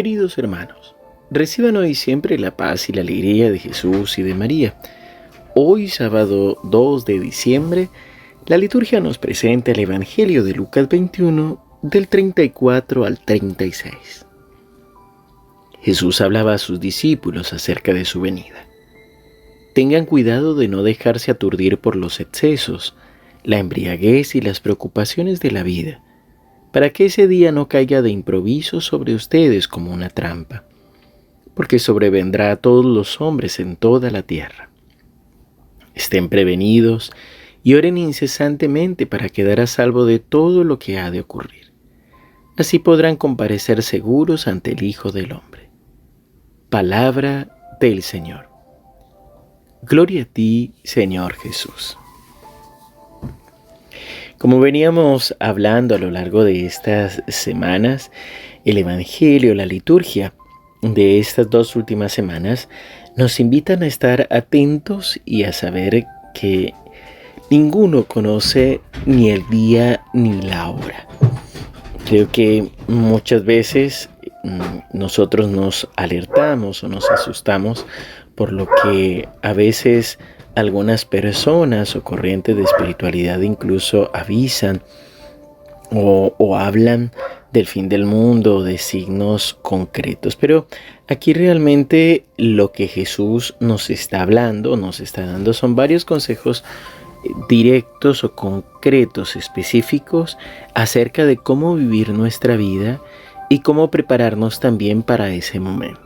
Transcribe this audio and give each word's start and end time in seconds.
Queridos 0.00 0.38
hermanos, 0.38 0.96
reciban 1.30 1.76
hoy 1.76 1.94
siempre 1.94 2.38
la 2.38 2.56
paz 2.56 2.88
y 2.88 2.94
la 2.94 3.02
alegría 3.02 3.50
de 3.50 3.58
Jesús 3.58 4.18
y 4.18 4.22
de 4.22 4.32
María. 4.32 4.74
Hoy, 5.54 5.88
sábado 5.88 6.58
2 6.64 7.04
de 7.04 7.20
diciembre, 7.20 7.90
la 8.46 8.56
liturgia 8.56 8.98
nos 9.00 9.18
presenta 9.18 9.72
el 9.72 9.80
Evangelio 9.80 10.42
de 10.42 10.54
Lucas 10.54 10.88
21 10.88 11.62
del 11.82 12.08
34 12.08 13.04
al 13.04 13.20
36. 13.20 14.24
Jesús 15.82 16.22
hablaba 16.22 16.54
a 16.54 16.58
sus 16.58 16.80
discípulos 16.80 17.52
acerca 17.52 17.92
de 17.92 18.06
su 18.06 18.22
venida. 18.22 18.66
Tengan 19.74 20.06
cuidado 20.06 20.54
de 20.54 20.68
no 20.68 20.82
dejarse 20.82 21.30
aturdir 21.30 21.76
por 21.76 21.94
los 21.94 22.20
excesos, 22.20 22.96
la 23.44 23.58
embriaguez 23.58 24.34
y 24.34 24.40
las 24.40 24.60
preocupaciones 24.60 25.40
de 25.40 25.50
la 25.50 25.62
vida 25.62 26.02
para 26.72 26.90
que 26.90 27.06
ese 27.06 27.26
día 27.26 27.52
no 27.52 27.68
caiga 27.68 28.02
de 28.02 28.10
improviso 28.10 28.80
sobre 28.80 29.14
ustedes 29.14 29.68
como 29.68 29.92
una 29.92 30.08
trampa, 30.08 30.64
porque 31.54 31.78
sobrevendrá 31.78 32.52
a 32.52 32.56
todos 32.56 32.84
los 32.84 33.20
hombres 33.20 33.58
en 33.60 33.76
toda 33.76 34.10
la 34.10 34.22
tierra. 34.22 34.70
Estén 35.94 36.28
prevenidos 36.28 37.12
y 37.62 37.74
oren 37.74 37.98
incesantemente 37.98 39.06
para 39.06 39.28
quedar 39.28 39.60
a 39.60 39.66
salvo 39.66 40.04
de 40.04 40.18
todo 40.18 40.64
lo 40.64 40.78
que 40.78 40.98
ha 40.98 41.10
de 41.10 41.20
ocurrir. 41.20 41.72
Así 42.56 42.78
podrán 42.78 43.16
comparecer 43.16 43.82
seguros 43.82 44.46
ante 44.46 44.72
el 44.72 44.82
Hijo 44.82 45.12
del 45.12 45.32
Hombre. 45.32 45.70
Palabra 46.68 47.76
del 47.80 48.02
Señor. 48.02 48.48
Gloria 49.82 50.22
a 50.22 50.26
ti, 50.26 50.74
Señor 50.84 51.34
Jesús. 51.34 51.96
Como 54.40 54.58
veníamos 54.58 55.36
hablando 55.38 55.94
a 55.94 55.98
lo 55.98 56.10
largo 56.10 56.44
de 56.44 56.64
estas 56.64 57.22
semanas, 57.28 58.10
el 58.64 58.78
Evangelio, 58.78 59.54
la 59.54 59.66
liturgia 59.66 60.32
de 60.80 61.18
estas 61.18 61.50
dos 61.50 61.76
últimas 61.76 62.14
semanas 62.14 62.70
nos 63.16 63.38
invitan 63.38 63.82
a 63.82 63.86
estar 63.86 64.26
atentos 64.30 65.20
y 65.26 65.42
a 65.42 65.52
saber 65.52 66.06
que 66.32 66.72
ninguno 67.50 68.04
conoce 68.04 68.80
ni 69.04 69.28
el 69.28 69.46
día 69.50 70.02
ni 70.14 70.40
la 70.40 70.70
hora. 70.70 71.06
Creo 72.06 72.32
que 72.32 72.66
muchas 72.88 73.44
veces 73.44 74.08
mm, 74.42 74.96
nosotros 74.98 75.50
nos 75.50 75.86
alertamos 75.96 76.82
o 76.82 76.88
nos 76.88 77.10
asustamos 77.10 77.84
por 78.36 78.54
lo 78.54 78.66
que 78.82 79.28
a 79.42 79.52
veces 79.52 80.18
algunas 80.54 81.04
personas 81.04 81.94
o 81.96 82.02
corrientes 82.02 82.56
de 82.56 82.62
espiritualidad 82.62 83.40
incluso 83.40 84.10
avisan 84.12 84.82
o, 85.92 86.56
hablan 86.56 87.10
del 87.52 87.66
fin 87.66 87.88
del 87.88 88.04
mundo, 88.04 88.62
de 88.62 88.78
signos 88.78 89.58
concretos. 89.60 90.36
Pero 90.36 90.66
aquí 91.08 91.32
realmente 91.32 92.24
lo 92.36 92.70
que 92.72 92.86
Jesús 92.86 93.56
nos 93.58 93.90
está 93.90 94.22
hablando, 94.22 94.76
nos 94.76 95.00
está 95.00 95.26
dando, 95.26 95.52
son 95.52 95.74
varios 95.74 96.04
consejos 96.04 96.64
eh, 97.24 97.30
directos 97.48 98.22
o 98.22 98.34
concretos, 98.34 99.34
específicos, 99.34 100.38
acerca 100.74 101.24
de 101.24 101.36
cómo 101.36 101.74
vivir 101.74 102.10
nuestra 102.10 102.56
vida 102.56 103.00
y 103.48 103.60
cómo 103.60 103.90
prepararnos 103.90 104.60
también 104.60 105.02
para 105.02 105.30
ese 105.30 105.58
momento. 105.58 106.00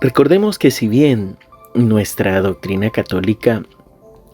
Recordemos 0.00 0.58
que 0.58 0.72
si 0.72 0.88
bien 0.88 1.36
nuestra 1.74 2.40
doctrina 2.40 2.90
católica 2.90 3.62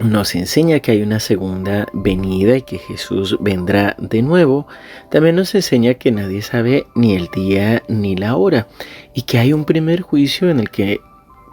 nos 0.00 0.34
enseña 0.34 0.80
que 0.80 0.92
hay 0.92 1.02
una 1.02 1.20
segunda 1.20 1.86
venida 1.92 2.56
y 2.56 2.62
que 2.62 2.78
Jesús 2.78 3.36
vendrá 3.40 3.96
de 3.98 4.22
nuevo, 4.22 4.68
también 5.10 5.36
nos 5.36 5.54
enseña 5.54 5.94
que 5.94 6.12
nadie 6.12 6.42
sabe 6.42 6.86
ni 6.94 7.14
el 7.14 7.28
día 7.34 7.82
ni 7.88 8.16
la 8.16 8.36
hora 8.36 8.68
y 9.14 9.22
que 9.22 9.38
hay 9.38 9.52
un 9.52 9.64
primer 9.64 10.02
juicio 10.02 10.50
en 10.50 10.60
el 10.60 10.70
que 10.70 11.00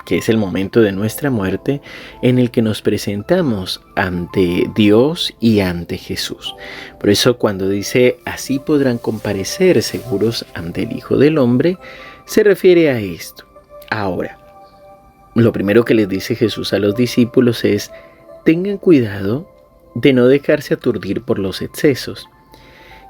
que 0.05 0.17
es 0.17 0.29
el 0.29 0.37
momento 0.37 0.81
de 0.81 0.91
nuestra 0.91 1.31
muerte, 1.31 1.81
en 2.21 2.37
el 2.37 2.51
que 2.51 2.61
nos 2.61 2.83
presentamos 2.83 3.81
ante 3.95 4.69
Dios 4.75 5.33
y 5.39 5.61
ante 5.61 5.97
Jesús. 5.97 6.55
Por 6.99 7.09
eso 7.09 7.37
cuando 7.39 7.67
dice 7.67 8.19
así 8.23 8.59
podrán 8.59 8.99
comparecer 8.99 9.81
seguros 9.81 10.45
ante 10.53 10.83
el 10.83 10.91
Hijo 10.95 11.17
del 11.17 11.39
Hombre, 11.39 11.77
se 12.25 12.43
refiere 12.43 12.91
a 12.91 12.99
esto. 12.99 13.45
Ahora, 13.89 14.44
lo 15.35 15.51
primero 15.51 15.85
que 15.85 15.93
les 15.93 16.09
dice 16.09 16.35
Jesús 16.35 16.73
a 16.73 16.79
los 16.79 16.95
discípulos 16.95 17.63
es, 17.65 17.91
tengan 18.45 18.77
cuidado 18.77 19.49
de 19.95 20.13
no 20.13 20.27
dejarse 20.27 20.73
aturdir 20.73 21.21
por 21.21 21.39
los 21.39 21.61
excesos. 21.61 22.27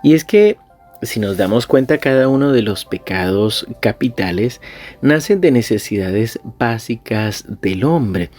Y 0.04 0.14
es 0.14 0.24
que 0.24 0.58
si 1.02 1.20
nos 1.20 1.38
damos 1.38 1.68
cuenta, 1.68 1.98
cada 1.98 2.28
uno 2.28 2.52
de 2.52 2.62
los 2.62 2.86
pecados 2.86 3.68
capitales 3.80 4.62
nacen 5.02 5.42
de 5.42 5.52
necesidades 5.52 6.40
básicas 6.58 7.46
del 7.62 7.84
hombre 7.84 8.30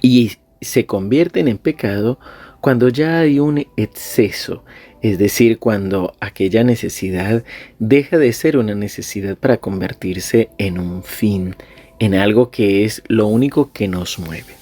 y 0.00 0.32
se 0.60 0.86
convierten 0.86 1.48
en 1.48 1.58
pecado 1.58 2.18
cuando 2.60 2.88
ya 2.88 3.20
hay 3.20 3.40
un 3.40 3.66
exceso, 3.76 4.64
es 5.00 5.18
decir, 5.18 5.58
cuando 5.58 6.12
aquella 6.20 6.62
necesidad 6.62 7.42
deja 7.78 8.18
de 8.18 8.32
ser 8.34 8.58
una 8.58 8.74
necesidad 8.74 9.36
para 9.38 9.56
convertirse 9.56 10.50
en 10.58 10.78
un 10.78 11.02
fin, 11.02 11.56
en 12.00 12.14
algo 12.14 12.50
que 12.50 12.84
es 12.84 13.02
lo 13.06 13.28
único 13.28 13.72
que 13.72 13.86
nos 13.86 14.18
mueve. 14.18 14.54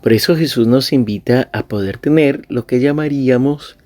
Por 0.00 0.12
eso 0.12 0.36
Jesús 0.36 0.68
nos 0.68 0.92
invita 0.92 1.48
a 1.52 1.66
poder 1.66 1.98
tener 1.98 2.42
lo 2.48 2.66
que 2.66 2.80
llamaríamos 2.80 3.76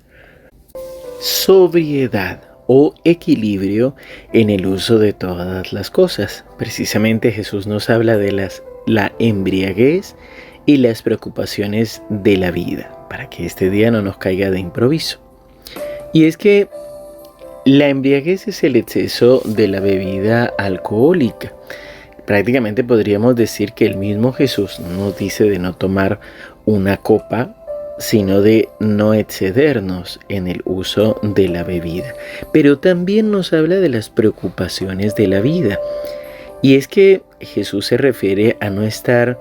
sobriedad 1.19 2.43
o 2.67 2.93
equilibrio 3.03 3.95
en 4.33 4.49
el 4.49 4.65
uso 4.67 4.99
de 4.99 5.13
todas 5.13 5.73
las 5.73 5.89
cosas. 5.89 6.43
Precisamente 6.57 7.31
Jesús 7.31 7.65
nos 7.65 7.89
habla 7.89 8.17
de 8.17 8.31
las, 8.31 8.61
la 8.85 9.13
embriaguez 9.19 10.15
y 10.65 10.77
las 10.77 11.01
preocupaciones 11.01 12.01
de 12.09 12.37
la 12.37 12.51
vida, 12.51 13.07
para 13.09 13.29
que 13.29 13.45
este 13.45 13.69
día 13.69 13.89
no 13.89 14.01
nos 14.01 14.17
caiga 14.17 14.51
de 14.51 14.59
improviso. 14.59 15.19
Y 16.13 16.25
es 16.25 16.35
que 16.35 16.67
la 17.65 17.87
embriaguez 17.89 18.47
es 18.47 18.63
el 18.63 18.75
exceso 18.75 19.41
de 19.45 19.67
la 19.67 19.79
bebida 19.79 20.53
alcohólica. 20.57 21.53
Prácticamente 22.27 22.83
podríamos 22.83 23.37
decir 23.37 23.71
que 23.71 23.85
el 23.85 23.95
mismo 23.95 24.33
Jesús 24.33 24.81
nos 24.81 25.17
dice 25.17 25.45
de 25.45 25.59
no 25.59 25.73
tomar 25.73 26.19
una 26.65 26.97
copa, 26.97 27.55
sino 27.99 28.41
de 28.41 28.67
no 28.81 29.13
excedernos 29.13 30.19
en 30.27 30.47
el 30.47 30.61
uso 30.65 31.19
de 31.23 31.47
la 31.47 31.63
bebida. 31.63 32.13
Pero 32.51 32.79
también 32.79 33.31
nos 33.31 33.53
habla 33.53 33.77
de 33.77 33.87
las 33.87 34.09
preocupaciones 34.09 35.15
de 35.15 35.27
la 35.27 35.39
vida. 35.39 35.79
Y 36.61 36.75
es 36.75 36.89
que 36.89 37.21
Jesús 37.39 37.87
se 37.87 37.95
refiere 37.95 38.57
a 38.59 38.69
no 38.69 38.83
estar 38.83 39.39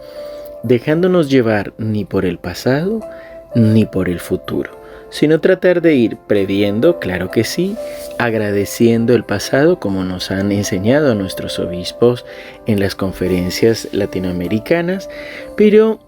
dejándonos 0.63 1.29
llevar 1.29 1.75
ni 1.79 2.05
por 2.05 2.25
el 2.25 2.39
pasado 2.39 3.01
ni 3.57 3.85
por 3.85 4.09
el 4.09 4.21
futuro 4.21 4.86
sino 5.11 5.41
tratar 5.41 5.83
de 5.83 5.95
ir 5.95 6.17
previendo, 6.17 6.99
claro 6.99 7.31
que 7.31 7.45
sí, 7.45 7.77
agradeciendo 8.19 9.15
el 9.15 9.25
pasado 9.25 9.79
como 9.79 10.05
nos 10.05 10.31
han 10.31 10.53
enseñado 10.53 11.15
nuestros 11.15 11.59
obispos 11.59 12.25
en 12.67 12.81
las 12.81 12.95
conferencias 12.95 13.89
latinoamericanas, 13.93 15.09
pero 15.57 15.99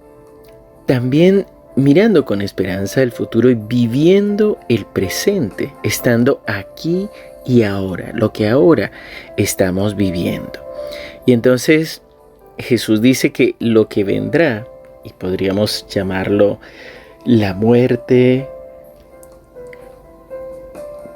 también 0.86 1.46
mirando 1.76 2.24
con 2.24 2.42
esperanza 2.42 3.02
el 3.02 3.12
futuro 3.12 3.50
y 3.50 3.54
viviendo 3.54 4.58
el 4.68 4.84
presente, 4.84 5.72
estando 5.84 6.42
aquí 6.46 7.08
y 7.46 7.62
ahora, 7.62 8.10
lo 8.14 8.32
que 8.32 8.48
ahora 8.48 8.90
estamos 9.36 9.96
viviendo. 9.96 10.64
Y 11.24 11.32
entonces 11.32 12.02
Jesús 12.58 13.00
dice 13.00 13.30
que 13.32 13.54
lo 13.60 13.88
que 13.88 14.02
vendrá, 14.02 14.66
y 15.04 15.12
podríamos 15.12 15.86
llamarlo 15.88 16.58
la 17.24 17.54
muerte, 17.54 18.48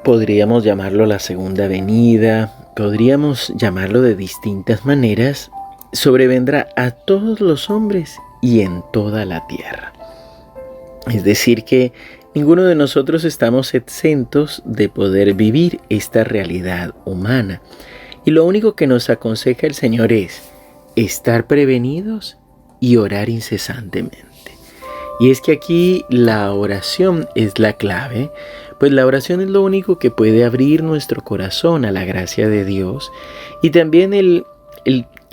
Podríamos 0.03 0.65
llamarlo 0.65 1.05
la 1.05 1.19
segunda 1.19 1.69
venida, 1.69 2.51
podríamos 2.75 3.53
llamarlo 3.55 4.01
de 4.01 4.15
distintas 4.15 4.85
maneras, 4.85 5.49
sobrevendrá 5.93 6.67
a 6.75 6.91
todos 6.91 7.39
los 7.39 7.69
hombres 7.69 8.17
y 8.41 8.61
en 8.61 8.83
toda 8.91 9.23
la 9.25 9.47
tierra. 9.47 9.93
Es 11.07 11.23
decir, 11.23 11.63
que 11.63 11.93
ninguno 12.35 12.63
de 12.63 12.75
nosotros 12.75 13.23
estamos 13.23 13.73
exentos 13.73 14.61
de 14.65 14.89
poder 14.89 15.35
vivir 15.35 15.79
esta 15.87 16.25
realidad 16.25 16.93
humana. 17.05 17.61
Y 18.25 18.31
lo 18.31 18.43
único 18.43 18.75
que 18.75 18.87
nos 18.87 19.09
aconseja 19.09 19.67
el 19.67 19.73
Señor 19.73 20.11
es 20.11 20.41
estar 20.97 21.47
prevenidos 21.47 22.37
y 22.81 22.97
orar 22.97 23.29
incesantemente. 23.29 24.32
Y 25.23 25.31
es 25.31 25.39
que 25.39 25.53
aquí 25.53 26.03
la 26.09 26.51
oración 26.53 27.29
es 27.33 27.57
la 27.57 27.71
clave, 27.77 28.29
pues 28.77 28.91
la 28.91 29.05
oración 29.05 29.39
es 29.39 29.47
lo 29.47 29.61
único 29.61 29.97
que 29.97 30.11
puede 30.11 30.43
abrir 30.43 30.83
nuestro 30.83 31.23
corazón 31.23 31.85
a 31.85 31.93
la 31.93 32.03
gracia 32.03 32.49
de 32.49 32.65
Dios 32.65 33.09
y 33.61 33.69
también 33.69 34.13
el, 34.13 34.45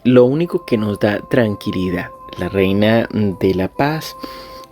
lo 0.04 0.26
único 0.26 0.64
que 0.64 0.78
nos 0.78 1.00
da 1.00 1.18
tranquilidad. 1.28 2.10
La 2.38 2.48
reina 2.48 3.08
de 3.10 3.52
la 3.52 3.66
paz 3.66 4.14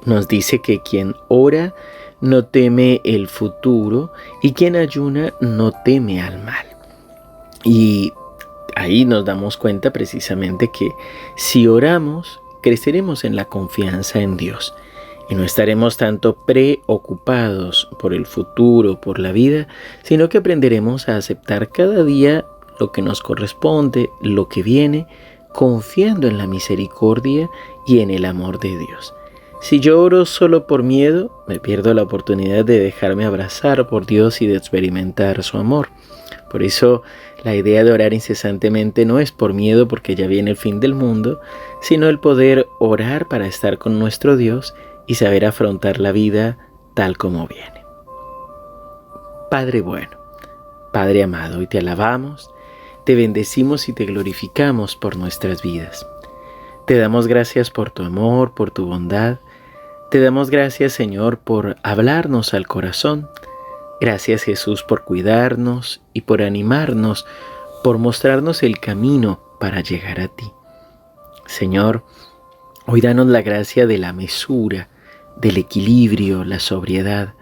nos 0.05 0.29
dice 0.29 0.61
que 0.61 0.83
quien 0.83 1.17
ora 1.27 1.75
no 2.21 2.45
teme 2.45 3.01
el 3.03 3.27
futuro 3.27 4.13
y 4.41 4.53
quien 4.53 4.77
ayuna 4.77 5.35
no 5.41 5.73
teme 5.85 6.23
al 6.23 6.39
mal. 6.45 6.65
Y 7.65 8.13
ahí 8.77 9.05
nos 9.05 9.25
damos 9.25 9.57
cuenta 9.57 9.93
precisamente 9.93 10.71
que 10.71 10.93
si 11.37 11.67
oramos, 11.67 12.39
creceremos 12.63 13.25
en 13.25 13.35
la 13.35 13.47
confianza 13.47 14.21
en 14.21 14.37
Dios 14.37 14.75
y 15.29 15.35
no 15.35 15.45
estaremos 15.45 15.97
tanto 15.97 16.35
preocupados 16.35 17.89
por 17.99 18.15
el 18.15 18.27
futuro, 18.27 19.01
por 19.01 19.19
la 19.19 19.33
vida, 19.33 19.69
sino 20.03 20.29
que 20.29 20.39
aprenderemos 20.39 21.09
a 21.09 21.17
aceptar 21.17 21.69
cada 21.71 22.05
día 22.05 22.45
lo 22.81 22.93
que 22.93 23.03
nos 23.03 23.21
corresponde, 23.21 24.11
lo 24.23 24.49
que 24.49 24.63
viene, 24.63 25.07
confiando 25.53 26.29
en 26.29 26.39
la 26.39 26.47
misericordia 26.47 27.51
y 27.87 28.01
en 28.01 28.11
el 28.11 28.25
amor 28.25 28.59
de 28.59 28.79
Dios. 28.79 29.15
Si 29.61 29.81
yo 29.81 30.01
oro 30.01 30.25
solo 30.25 30.69
por 30.69 30.85
miedo, 30.85 31.31
me 31.49 31.59
pierdo 31.59 31.93
la 31.93 32.05
oportunidad 32.05 32.65
de 32.65 32.79
dejarme 32.79 33.25
abrazar 33.25 33.89
por 33.89 34.07
Dios 34.07 34.41
y 34.41 34.47
de 34.47 34.57
experimentar 34.57 35.43
su 35.43 35.59
amor. 35.59 35.89
Por 36.49 36.63
eso 36.63 37.03
la 37.43 37.57
idea 37.57 37.83
de 37.83 37.93
orar 37.93 38.15
incesantemente 38.15 39.05
no 39.05 39.19
es 39.19 39.33
por 39.33 39.53
miedo 39.53 39.89
porque 39.89 40.15
ya 40.15 40.29
viene 40.29 40.53
el 40.53 40.57
fin 40.57 40.79
del 40.79 40.95
mundo, 40.95 41.41
sino 41.81 42.09
el 42.09 42.21
poder 42.21 42.69
orar 42.79 43.27
para 43.27 43.47
estar 43.47 43.79
con 43.79 43.99
nuestro 43.99 44.37
Dios 44.37 44.75
y 45.09 45.17
saber 45.17 45.45
afrontar 45.45 45.99
la 45.99 46.13
vida 46.13 46.59
tal 46.95 47.17
como 47.17 47.49
viene. 47.49 47.83
Padre 49.51 49.81
bueno, 49.81 50.19
Padre 50.93 51.23
amado, 51.23 51.59
hoy 51.59 51.67
te 51.67 51.79
alabamos, 51.79 52.51
te 53.05 53.15
bendecimos 53.15 53.89
y 53.89 53.93
te 53.93 54.07
glorificamos 54.07 54.97
por 54.97 55.17
nuestras 55.17 55.63
vidas. 55.63 56.07
Te 56.87 56.97
damos 56.97 57.27
gracias 57.27 57.71
por 57.71 57.91
tu 57.91 58.03
amor, 58.03 58.55
por 58.55 58.71
tu 58.71 58.87
bondad. 58.87 59.39
Te 60.11 60.21
damos 60.21 60.49
gracias, 60.49 60.95
Señor, 60.95 61.39
por 61.39 61.77
hablarnos 61.83 62.55
al 62.55 62.67
corazón. 62.67 63.29
Gracias, 64.01 64.43
Jesús, 64.43 64.83
por 64.83 65.05
cuidarnos 65.05 66.01
y 66.15 66.23
por 66.23 66.41
animarnos, 66.41 67.27
por 67.85 67.99
mostrarnos 67.99 68.63
el 68.63 68.79
camino 68.81 69.41
para 69.61 69.83
llegar 69.83 70.21
a 70.21 70.29
ti. 70.29 70.51
Señor, 71.47 72.05
hoy 72.87 73.03
danos 73.03 73.27
la 73.27 73.43
gracia 73.43 73.87
de 73.87 73.99
la 73.99 74.13
mesura, 74.13 74.89
del 75.41 75.57
equilibrio, 75.57 76.45
la 76.45 76.59
sobriedad. 76.59 77.35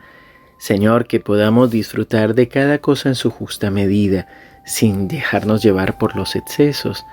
Señor, 0.58 1.06
que 1.06 1.20
podamos 1.20 1.70
disfrutar 1.70 2.34
de 2.34 2.48
cada 2.48 2.78
cosa 2.78 3.08
en 3.08 3.14
su 3.14 3.30
justa 3.30 3.70
medida, 3.70 4.26
sin 4.64 5.08
dejarnos 5.08 5.62
llevar 5.62 5.98
por 5.98 6.16
los 6.16 6.34
excesos. 6.34 7.04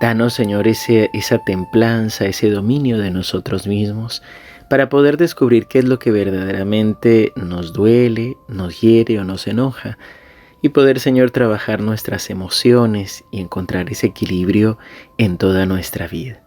Danos, 0.00 0.34
Señor, 0.34 0.66
ese, 0.66 1.10
esa 1.12 1.38
templanza, 1.38 2.26
ese 2.26 2.50
dominio 2.50 2.98
de 2.98 3.10
nosotros 3.10 3.66
mismos, 3.66 4.22
para 4.68 4.88
poder 4.88 5.16
descubrir 5.16 5.66
qué 5.66 5.80
es 5.80 5.84
lo 5.84 5.98
que 5.98 6.10
verdaderamente 6.10 7.32
nos 7.36 7.72
duele, 7.72 8.36
nos 8.48 8.80
hiere 8.80 9.20
o 9.20 9.24
nos 9.24 9.46
enoja, 9.46 9.98
y 10.60 10.70
poder, 10.70 11.00
Señor, 11.00 11.32
trabajar 11.32 11.80
nuestras 11.80 12.30
emociones 12.30 13.24
y 13.30 13.40
encontrar 13.40 13.90
ese 13.90 14.06
equilibrio 14.08 14.78
en 15.18 15.36
toda 15.36 15.66
nuestra 15.66 16.06
vida. 16.06 16.42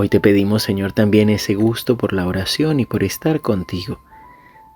Hoy 0.00 0.08
te 0.08 0.20
pedimos, 0.20 0.62
Señor, 0.62 0.92
también 0.92 1.28
ese 1.28 1.54
gusto 1.56 1.98
por 1.98 2.12
la 2.12 2.28
oración 2.28 2.78
y 2.78 2.86
por 2.86 3.02
estar 3.02 3.40
contigo. 3.40 3.98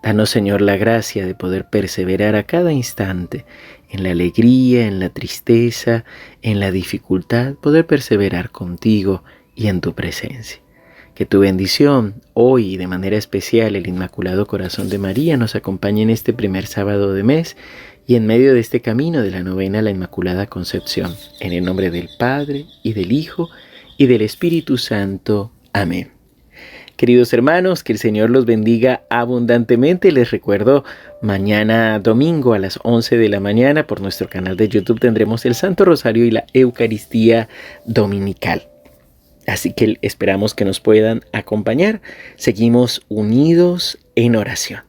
Danos, 0.02 0.30
Señor, 0.30 0.60
la 0.60 0.76
gracia 0.76 1.24
de 1.24 1.36
poder 1.36 1.70
perseverar 1.70 2.34
a 2.34 2.42
cada 2.42 2.72
instante 2.72 3.46
en 3.88 4.02
la 4.02 4.10
alegría, 4.10 4.84
en 4.88 4.98
la 4.98 5.10
tristeza, 5.10 6.04
en 6.42 6.58
la 6.58 6.72
dificultad, 6.72 7.54
poder 7.54 7.86
perseverar 7.86 8.50
contigo 8.50 9.22
y 9.54 9.68
en 9.68 9.80
tu 9.80 9.94
presencia. 9.94 10.60
Que 11.14 11.24
tu 11.24 11.38
bendición 11.38 12.16
hoy 12.34 12.72
y 12.72 12.76
de 12.76 12.88
manera 12.88 13.16
especial 13.16 13.76
el 13.76 13.86
Inmaculado 13.86 14.48
Corazón 14.48 14.88
de 14.88 14.98
María 14.98 15.36
nos 15.36 15.54
acompañe 15.54 16.02
en 16.02 16.10
este 16.10 16.32
primer 16.32 16.66
sábado 16.66 17.14
de 17.14 17.22
mes 17.22 17.56
y 18.08 18.16
en 18.16 18.26
medio 18.26 18.54
de 18.54 18.58
este 18.58 18.80
camino 18.80 19.22
de 19.22 19.30
la 19.30 19.44
novena 19.44 19.78
a 19.78 19.82
la 19.82 19.92
Inmaculada 19.92 20.48
Concepción. 20.48 21.14
En 21.38 21.52
el 21.52 21.64
nombre 21.64 21.92
del 21.92 22.08
Padre 22.18 22.66
y 22.82 22.94
del 22.94 23.12
Hijo 23.12 23.50
y 24.02 24.06
del 24.06 24.22
Espíritu 24.22 24.78
Santo. 24.78 25.52
Amén. 25.72 26.10
Queridos 26.96 27.32
hermanos, 27.32 27.84
que 27.84 27.92
el 27.92 28.00
Señor 28.00 28.30
los 28.30 28.46
bendiga 28.46 29.04
abundantemente. 29.10 30.10
Les 30.10 30.32
recuerdo, 30.32 30.84
mañana 31.20 32.00
domingo 32.00 32.52
a 32.52 32.58
las 32.58 32.80
11 32.82 33.16
de 33.16 33.28
la 33.28 33.38
mañana 33.38 33.86
por 33.86 34.00
nuestro 34.00 34.28
canal 34.28 34.56
de 34.56 34.68
YouTube 34.68 34.98
tendremos 34.98 35.46
el 35.46 35.54
Santo 35.54 35.84
Rosario 35.84 36.24
y 36.24 36.32
la 36.32 36.46
Eucaristía 36.52 37.48
Dominical. 37.86 38.66
Así 39.46 39.72
que 39.72 39.98
esperamos 40.02 40.52
que 40.56 40.64
nos 40.64 40.80
puedan 40.80 41.22
acompañar. 41.32 42.00
Seguimos 42.34 43.02
unidos 43.08 43.98
en 44.16 44.34
oración. 44.34 44.82